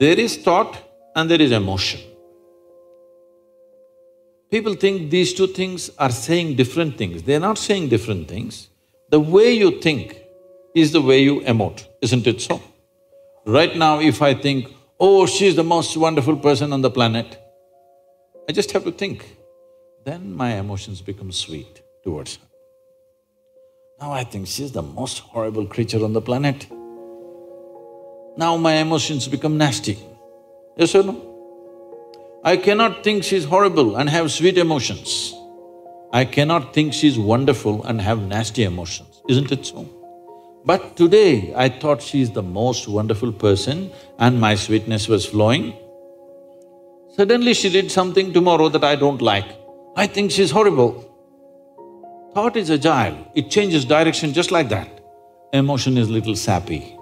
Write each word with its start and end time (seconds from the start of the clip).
There 0.00 0.18
is 0.18 0.36
thought 0.36 0.78
and 1.16 1.28
there 1.30 1.40
is 1.40 1.50
emotion. 1.50 2.00
People 4.50 4.74
think 4.74 5.10
these 5.10 5.34
two 5.34 5.48
things 5.48 5.90
are 5.98 6.10
saying 6.10 6.54
different 6.56 6.96
things. 6.96 7.22
They're 7.22 7.40
not 7.40 7.58
saying 7.58 7.88
different 7.88 8.28
things. 8.28 8.68
The 9.10 9.20
way 9.20 9.52
you 9.52 9.80
think 9.80 10.22
is 10.74 10.92
the 10.92 11.02
way 11.02 11.22
you 11.22 11.40
emote, 11.40 11.86
isn't 12.00 12.26
it 12.26 12.40
so? 12.40 12.62
Right 13.44 13.76
now, 13.76 14.00
if 14.00 14.22
I 14.22 14.34
think, 14.34 14.72
oh, 15.00 15.26
she's 15.26 15.56
the 15.56 15.64
most 15.64 15.96
wonderful 15.96 16.36
person 16.36 16.72
on 16.72 16.80
the 16.80 16.90
planet, 16.90 17.38
I 18.48 18.52
just 18.52 18.70
have 18.72 18.84
to 18.84 18.92
think, 18.92 19.36
then 20.04 20.32
my 20.32 20.54
emotions 20.54 21.02
become 21.02 21.32
sweet 21.32 21.82
towards 22.04 22.36
her. 22.36 22.42
Now 24.00 24.12
I 24.12 24.22
think 24.24 24.46
she's 24.46 24.72
the 24.72 24.82
most 24.82 25.18
horrible 25.18 25.66
creature 25.66 26.04
on 26.04 26.12
the 26.12 26.22
planet. 26.22 26.66
Now 28.38 28.56
my 28.56 28.74
emotions 28.74 29.26
become 29.26 29.58
nasty. 29.58 29.98
Yes 30.76 30.94
or 30.94 31.02
no? 31.02 31.14
I 32.44 32.56
cannot 32.56 33.02
think 33.02 33.24
she's 33.24 33.44
horrible 33.44 33.96
and 33.96 34.08
have 34.08 34.30
sweet 34.30 34.58
emotions. 34.58 35.34
I 36.12 36.24
cannot 36.24 36.72
think 36.72 36.92
she's 36.92 37.18
wonderful 37.18 37.82
and 37.82 38.00
have 38.00 38.20
nasty 38.22 38.62
emotions, 38.62 39.22
isn't 39.28 39.50
it 39.50 39.66
so? 39.66 39.88
But 40.64 40.96
today 40.96 41.52
I 41.56 41.68
thought 41.68 42.00
she's 42.00 42.30
the 42.30 42.44
most 42.44 42.86
wonderful 42.86 43.32
person 43.32 43.90
and 44.20 44.40
my 44.40 44.54
sweetness 44.54 45.08
was 45.08 45.26
flowing. 45.26 45.74
Suddenly 47.16 47.54
she 47.54 47.70
did 47.70 47.90
something 47.90 48.32
tomorrow 48.32 48.68
that 48.68 48.84
I 48.84 48.94
don't 48.94 49.20
like. 49.20 49.48
I 49.96 50.06
think 50.06 50.30
she's 50.30 50.52
horrible. 50.52 50.92
Thought 52.34 52.56
is 52.56 52.70
agile, 52.70 53.32
it 53.34 53.50
changes 53.50 53.84
direction 53.84 54.32
just 54.32 54.52
like 54.52 54.68
that. 54.68 55.00
Emotion 55.52 55.98
is 55.98 56.08
little 56.08 56.36
sappy. 56.36 56.97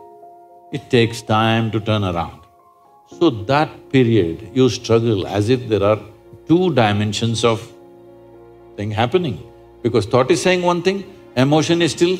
It 0.72 0.90
takes 0.90 1.22
time 1.22 1.70
to 1.70 1.80
turn 1.80 2.02
around. 2.02 2.40
So 3.18 3.30
that 3.30 3.70
period, 3.90 4.50
you 4.52 4.68
struggle 4.68 5.26
as 5.26 5.48
if 5.48 5.68
there 5.68 5.82
are 5.82 6.00
two 6.48 6.74
dimensions 6.74 7.44
of 7.44 7.72
thing 8.76 8.90
happening. 8.90 9.42
Because 9.82 10.06
thought 10.06 10.28
is 10.30 10.42
saying 10.42 10.62
one 10.62 10.82
thing, 10.82 11.04
emotion 11.36 11.82
is 11.82 11.92
still 11.92 12.18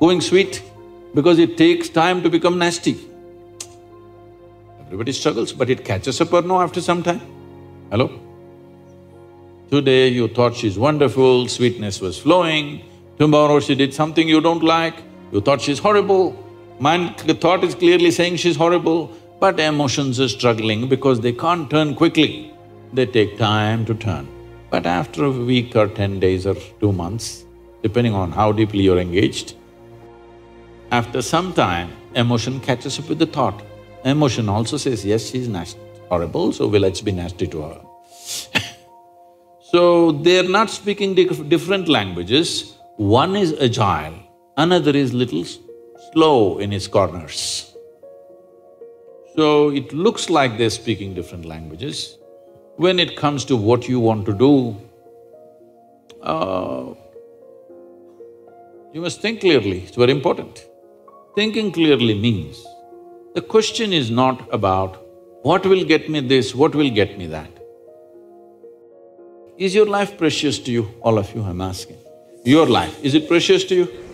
going 0.00 0.20
sweet, 0.20 0.62
because 1.14 1.38
it 1.38 1.56
takes 1.56 1.88
time 1.88 2.22
to 2.22 2.28
become 2.28 2.58
nasty. 2.58 2.98
Everybody 4.84 5.12
struggles, 5.12 5.54
but 5.54 5.70
it 5.70 5.84
catches 5.84 6.20
up 6.20 6.32
or 6.32 6.42
no 6.42 6.60
after 6.60 6.82
some 6.82 7.02
time. 7.02 7.22
Hello? 7.90 8.20
Today 9.70 10.08
you 10.08 10.28
thought 10.28 10.54
she's 10.54 10.78
wonderful, 10.78 11.48
sweetness 11.48 12.02
was 12.02 12.18
flowing, 12.18 12.84
tomorrow 13.18 13.60
she 13.60 13.74
did 13.74 13.94
something 13.94 14.28
you 14.28 14.42
don't 14.42 14.62
like, 14.62 14.94
you 15.32 15.40
thought 15.40 15.62
she's 15.62 15.78
horrible. 15.78 16.44
Mind… 16.80 17.18
the 17.26 17.34
thought 17.34 17.64
is 17.64 17.74
clearly 17.74 18.10
saying 18.12 18.36
she's 18.36 18.56
horrible, 18.56 19.10
but 19.40 19.58
emotions 19.58 20.20
are 20.20 20.28
struggling 20.28 20.88
because 20.88 21.20
they 21.20 21.32
can't 21.32 21.68
turn 21.68 21.94
quickly, 21.94 22.52
they 22.92 23.06
take 23.06 23.36
time 23.36 23.84
to 23.86 23.94
turn. 23.94 24.28
But 24.70 24.86
after 24.86 25.24
a 25.24 25.30
week 25.30 25.74
or 25.74 25.88
ten 25.88 26.20
days 26.20 26.46
or 26.46 26.54
two 26.80 26.92
months, 26.92 27.44
depending 27.82 28.14
on 28.14 28.30
how 28.30 28.52
deeply 28.52 28.82
you're 28.82 28.98
engaged, 28.98 29.54
after 30.92 31.20
some 31.20 31.52
time, 31.52 31.90
emotion 32.14 32.60
catches 32.60 32.98
up 32.98 33.08
with 33.08 33.18
the 33.18 33.26
thought. 33.26 33.62
Emotion 34.04 34.48
also 34.48 34.76
says, 34.76 35.04
yes, 35.04 35.30
she's 35.30 35.48
nasty, 35.48 35.80
horrible, 36.08 36.52
so 36.52 36.68
well, 36.68 36.80
let's 36.80 37.00
be 37.00 37.12
nasty 37.12 37.46
to 37.48 37.62
her. 37.62 37.80
so, 39.60 40.12
they're 40.12 40.48
not 40.48 40.70
speaking 40.70 41.14
dif 41.14 41.48
different 41.48 41.88
languages, 41.88 42.76
one 42.96 43.34
is 43.36 43.52
agile, 43.60 44.14
another 44.56 44.92
is 44.96 45.12
little 45.12 45.44
slow 46.12 46.58
in 46.58 46.72
its 46.72 46.86
corners. 46.86 47.74
So 49.36 49.70
it 49.70 49.92
looks 49.92 50.30
like 50.30 50.58
they're 50.58 50.70
speaking 50.70 51.14
different 51.14 51.44
languages. 51.44 52.18
When 52.76 52.98
it 52.98 53.16
comes 53.16 53.44
to 53.46 53.56
what 53.56 53.88
you 53.88 54.00
want 54.00 54.26
to 54.26 54.32
do, 54.32 54.76
uh, 56.22 56.94
you 58.92 59.00
must 59.00 59.20
think 59.20 59.40
clearly, 59.40 59.80
it's 59.80 59.96
very 59.96 60.12
important. 60.12 60.64
Thinking 61.34 61.72
clearly 61.72 62.14
means, 62.14 62.64
the 63.34 63.42
question 63.42 63.92
is 63.92 64.10
not 64.10 64.48
about 64.52 65.04
what 65.42 65.64
will 65.66 65.84
get 65.84 66.08
me 66.08 66.20
this, 66.20 66.54
what 66.54 66.74
will 66.74 66.90
get 66.90 67.18
me 67.18 67.26
that. 67.26 67.50
Is 69.56 69.74
your 69.74 69.86
life 69.86 70.16
precious 70.16 70.58
to 70.60 70.72
you? 70.72 70.88
All 71.00 71.18
of 71.18 71.34
you 71.34 71.42
I'm 71.42 71.60
asking. 71.60 71.98
Your 72.44 72.66
life, 72.66 73.04
is 73.04 73.14
it 73.14 73.28
precious 73.28 73.64
to 73.64 73.74
you? 73.74 74.07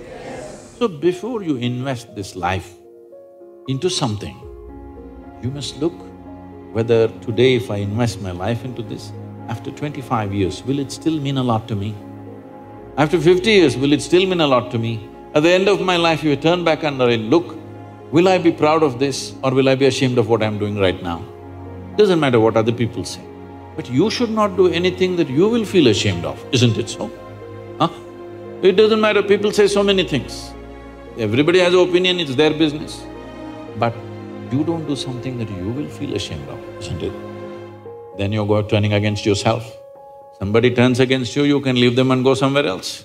So 0.79 0.89
before 0.89 1.45
you 1.45 1.55
invest 1.57 2.17
this 2.17 2.35
life 2.35 2.69
into 3.69 3.89
something, 3.89 4.37
you 5.41 5.51
must 5.53 5.79
look 5.79 5.93
whether 6.73 7.07
today 7.27 7.55
if 7.55 7.71
I 7.71 7.77
invest 7.77 8.21
my 8.21 8.33
life 8.33 8.65
into 8.65 8.83
this, 8.83 9.13
after 9.47 9.71
twenty-five 9.71 10.35
years, 10.35 10.65
will 10.65 10.81
it 10.81 10.91
still 10.91 11.21
mean 11.21 11.39
a 11.39 11.43
lot 11.45 11.69
to 11.69 11.77
me? 11.77 11.95
After 12.97 13.21
fifty 13.21 13.53
years, 13.53 13.77
will 13.77 13.93
it 13.93 14.03
still 14.03 14.27
mean 14.27 14.41
a 14.41 14.47
lot 14.49 14.73
to 14.73 14.79
me? 14.79 15.09
At 15.35 15.45
the 15.45 15.51
end 15.51 15.69
of 15.69 15.81
my 15.81 15.97
life, 15.97 16.25
if 16.25 16.39
I 16.39 16.41
turn 16.41 16.65
back 16.65 16.83
and 16.83 17.01
I 17.01 17.17
look, 17.17 17.57
will 18.11 18.27
I 18.27 18.39
be 18.39 18.51
proud 18.51 18.83
of 18.83 18.99
this 18.99 19.33
or 19.45 19.53
will 19.53 19.69
I 19.69 19.77
be 19.77 19.87
ashamed 19.87 20.19
of 20.19 20.29
what 20.29 20.43
I'm 20.43 20.59
doing 20.59 20.77
right 20.77 21.01
now? 21.01 21.25
Doesn't 21.97 22.19
matter 22.19 22.41
what 22.41 22.57
other 22.57 22.73
people 22.73 23.05
say. 23.05 23.23
But 23.77 23.89
you 23.89 24.11
should 24.11 24.31
not 24.31 24.57
do 24.57 24.67
anything 24.67 25.15
that 25.17 25.31
you 25.31 25.49
will 25.49 25.65
feel 25.65 25.87
ashamed 25.87 26.25
of, 26.25 26.45
isn't 26.51 26.77
it 26.79 26.89
so? 26.89 27.13
Huh? 27.79 27.91
It 28.63 28.73
doesn't 28.73 29.01
matter, 29.01 29.23
people 29.23 29.53
say 29.53 29.69
so 29.69 29.85
many 29.85 30.03
things. 30.03 30.51
Everybody 31.17 31.61
has 31.61 31.73
an 31.73 31.79
opinion, 31.79 32.19
it's 32.19 32.35
their 32.35 32.53
business. 32.53 33.05
But 33.79 33.95
you 34.51 34.65
don't 34.65 34.85
do 34.85 34.97
something 34.97 35.39
that 35.39 35.49
you 35.49 35.71
will 35.71 35.89
feel 35.89 36.13
ashamed 36.15 36.49
of, 36.49 36.59
isn't 36.81 37.03
it? 37.05 37.13
Then 38.19 38.33
you 38.33 38.45
go 38.45 38.63
turning 38.63 38.95
against 38.95 39.25
yourself. 39.25 39.65
Somebody 40.41 40.75
turns 40.75 40.99
against 40.99 41.37
you, 41.37 41.45
you 41.45 41.61
can 41.61 41.77
leave 41.77 41.95
them 41.95 42.11
and 42.11 42.25
go 42.25 42.35
somewhere 42.35 42.67
else. 42.67 43.05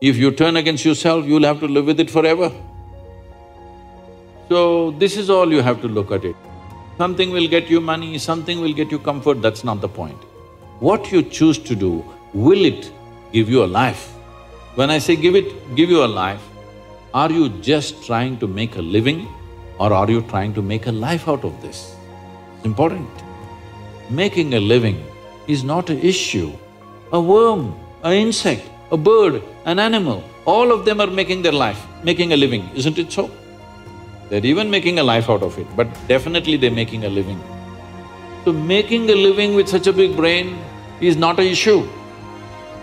If 0.00 0.16
you 0.16 0.30
turn 0.30 0.56
against 0.56 0.86
yourself, 0.86 1.26
you'll 1.26 1.44
have 1.44 1.60
to 1.60 1.68
live 1.68 1.84
with 1.84 2.00
it 2.00 2.10
forever. 2.10 2.50
So, 4.48 4.92
this 4.92 5.18
is 5.18 5.28
all 5.28 5.52
you 5.52 5.60
have 5.60 5.82
to 5.82 5.88
look 5.88 6.12
at 6.12 6.24
it. 6.24 6.36
Something 6.96 7.30
will 7.30 7.46
get 7.46 7.68
you 7.68 7.78
money, 7.78 8.16
something 8.16 8.58
will 8.58 8.72
get 8.72 8.90
you 8.90 8.98
comfort, 8.98 9.42
that's 9.42 9.64
not 9.64 9.82
the 9.82 9.88
point. 9.88 10.16
What 10.80 11.12
you 11.12 11.22
choose 11.22 11.58
to 11.58 11.74
do, 11.74 12.02
will 12.32 12.64
it 12.64 12.90
give 13.32 13.50
you 13.50 13.64
a 13.64 13.66
life? 13.66 14.12
When 14.76 14.88
I 14.88 14.98
say 14.98 15.14
give 15.14 15.34
it… 15.34 15.74
give 15.76 15.90
you 15.90 16.02
a 16.04 16.06
life, 16.06 16.40
are 17.14 17.30
you 17.30 17.48
just 17.62 18.04
trying 18.04 18.36
to 18.38 18.46
make 18.48 18.74
a 18.74 18.82
living 18.82 19.28
or 19.78 19.92
are 19.92 20.10
you 20.10 20.20
trying 20.22 20.52
to 20.52 20.60
make 20.60 20.88
a 20.88 20.92
life 20.92 21.28
out 21.28 21.44
of 21.44 21.62
this? 21.62 21.94
It's 22.56 22.64
important. 22.64 23.08
Making 24.10 24.54
a 24.54 24.60
living 24.60 25.00
is 25.46 25.62
not 25.62 25.90
an 25.90 26.00
issue. 26.00 26.50
A 27.12 27.20
worm, 27.20 27.72
an 28.02 28.14
insect, 28.14 28.68
a 28.90 28.96
bird, 28.96 29.40
an 29.64 29.78
animal, 29.78 30.24
all 30.44 30.72
of 30.72 30.84
them 30.84 31.00
are 31.00 31.06
making 31.06 31.42
their 31.42 31.52
life, 31.52 31.86
making 32.02 32.32
a 32.32 32.36
living, 32.36 32.68
isn't 32.74 32.98
it 32.98 33.12
so? 33.12 33.30
They're 34.28 34.44
even 34.44 34.68
making 34.68 34.98
a 34.98 35.04
life 35.04 35.30
out 35.30 35.44
of 35.44 35.56
it, 35.56 35.68
but 35.76 35.86
definitely 36.08 36.56
they're 36.56 36.78
making 36.82 37.04
a 37.04 37.08
living. 37.08 37.40
So 38.44 38.52
making 38.52 39.08
a 39.08 39.14
living 39.14 39.54
with 39.54 39.68
such 39.68 39.86
a 39.86 39.92
big 39.92 40.16
brain 40.16 40.58
is 41.00 41.16
not 41.16 41.38
an 41.38 41.46
issue. 41.46 41.88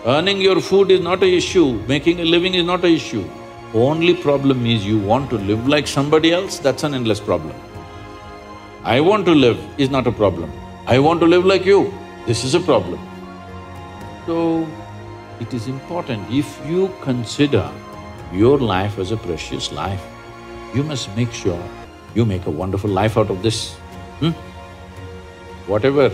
Earning 0.05 0.39
your 0.39 0.61
food 0.61 0.89
is 0.89 1.01
not 1.01 1.21
an 1.21 1.29
issue, 1.29 1.83
making 1.85 2.21
a 2.21 2.23
living 2.23 2.53
is 2.53 2.63
not 2.63 2.85
an 2.85 2.91
issue. 2.91 3.29
Only 3.73 4.13
problem 4.13 4.65
is 4.65 4.85
you 4.85 4.99
want 4.99 5.29
to 5.29 5.37
live 5.37 5.65
like 5.65 5.87
somebody 5.87 6.33
else, 6.33 6.59
that's 6.59 6.83
an 6.83 6.93
endless 6.93 7.21
problem. 7.21 7.55
I 8.83 8.99
want 8.99 9.25
to 9.27 9.31
live 9.33 9.57
is 9.77 9.89
not 9.89 10.07
a 10.07 10.11
problem. 10.11 10.51
I 10.87 10.99
want 10.99 11.21
to 11.21 11.25
live 11.25 11.45
like 11.45 11.65
you, 11.65 11.93
this 12.27 12.43
is 12.43 12.53
a 12.53 12.59
problem. 12.59 12.99
So, 14.25 14.67
it 15.39 15.53
is 15.53 15.67
important, 15.67 16.29
if 16.29 16.59
you 16.67 16.91
consider 17.01 17.71
your 18.33 18.57
life 18.59 18.99
as 18.99 19.11
a 19.11 19.17
precious 19.17 19.71
life, 19.71 20.03
you 20.75 20.83
must 20.83 21.15
make 21.15 21.31
sure 21.31 21.63
you 22.13 22.25
make 22.25 22.47
a 22.47 22.51
wonderful 22.51 22.89
life 22.89 23.17
out 23.17 23.29
of 23.29 23.41
this. 23.41 23.73
Hmm? 24.19 24.31
Whatever 25.71 26.11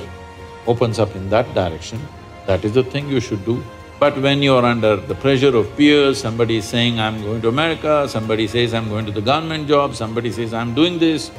opens 0.68 1.00
up 1.00 1.16
in 1.16 1.28
that 1.32 1.52
direction, 1.56 2.00
that 2.46 2.64
is 2.64 2.74
the 2.74 2.84
thing 2.84 3.10
you 3.10 3.20
should 3.20 3.44
do. 3.46 3.64
But 4.00 4.22
when 4.22 4.44
you're 4.44 4.64
under 4.64 4.96
the 4.96 5.16
pressure 5.16 5.56
of 5.56 5.76
peers, 5.76 6.20
somebody 6.20 6.58
is 6.58 6.66
saying, 6.66 7.00
I'm 7.00 7.20
going 7.24 7.42
to 7.42 7.48
America, 7.48 8.08
somebody 8.08 8.46
says, 8.46 8.76
I'm 8.76 8.90
going 8.90 9.08
to 9.08 9.12
the 9.12 9.22
government 9.22 9.68
job, 9.68 9.96
somebody 9.96 10.32
says, 10.32 10.54
I'm 10.54 10.76
doing 10.76 11.00
this. 11.00 11.32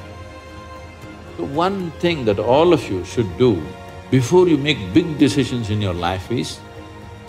The 1.37 1.45
one 1.45 1.93
thing 2.03 2.25
that 2.25 2.41
all 2.41 2.73
of 2.73 2.91
you 2.91 3.05
should 3.05 3.39
do 3.39 3.63
before 4.11 4.49
you 4.49 4.57
make 4.57 4.77
big 4.93 5.19
decisions 5.19 5.71
in 5.71 5.81
your 5.81 5.95
life 5.95 6.33
is 6.33 6.59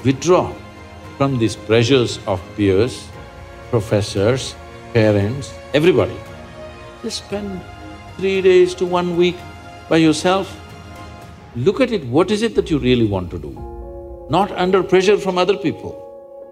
withdraw 0.03 0.51
from 1.17 1.37
these 1.37 1.55
pressures 1.55 2.19
of 2.25 2.41
peers, 2.55 3.07
professors, 3.69 4.55
parents, 4.93 5.53
everybody. 5.75 6.17
Just 7.03 7.25
spend 7.25 7.61
three 8.17 8.41
days 8.41 8.73
to 8.75 8.85
one 8.85 9.15
week 9.15 9.37
by 9.89 9.97
yourself. 9.97 10.59
Look 11.55 11.81
at 11.81 11.91
it, 11.91 12.03
what 12.05 12.31
is 12.31 12.41
it 12.41 12.55
that 12.55 12.71
you 12.71 12.79
really 12.79 13.05
want 13.05 13.29
to 13.29 13.37
do? 13.37 13.78
Not 14.29 14.51
under 14.51 14.83
pressure 14.83 15.17
from 15.17 15.39
other 15.39 15.57
people. 15.57 15.93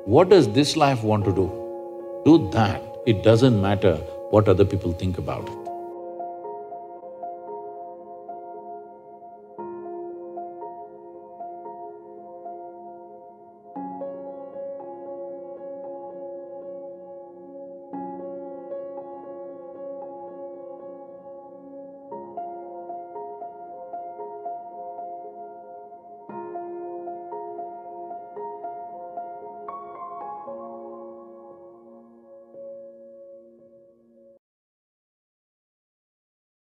What 0.05 0.29
does 0.29 0.51
this 0.51 0.75
life 0.75 1.03
want 1.03 1.25
to 1.25 1.31
do? 1.31 1.47
Do 2.25 2.49
that. 2.51 2.81
It 3.05 3.23
doesn't 3.23 3.61
matter 3.61 3.97
what 4.31 4.49
other 4.49 4.65
people 4.65 4.93
think 4.93 5.19
about 5.19 5.47
it. 5.47 5.66